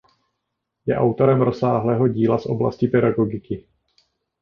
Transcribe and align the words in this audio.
Je 0.87 0.95
autorem 0.97 1.41
rozsáhlého 1.41 2.07
díla 2.07 2.37
z 2.37 2.45
oblasti 2.45 2.87
pedagogiky. 2.87 3.67